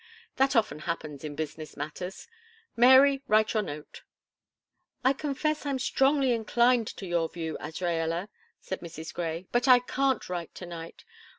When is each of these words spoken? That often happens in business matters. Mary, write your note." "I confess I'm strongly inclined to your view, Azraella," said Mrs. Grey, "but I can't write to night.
That 0.37 0.55
often 0.55 0.79
happens 0.79 1.23
in 1.23 1.35
business 1.35 1.77
matters. 1.77 2.27
Mary, 2.75 3.21
write 3.27 3.53
your 3.53 3.61
note." 3.61 4.01
"I 5.03 5.13
confess 5.13 5.63
I'm 5.63 5.77
strongly 5.77 6.31
inclined 6.33 6.87
to 6.97 7.05
your 7.05 7.29
view, 7.29 7.55
Azraella," 7.59 8.27
said 8.59 8.79
Mrs. 8.79 9.13
Grey, 9.13 9.45
"but 9.51 9.67
I 9.67 9.77
can't 9.77 10.27
write 10.27 10.55
to 10.55 10.65
night. 10.65 11.03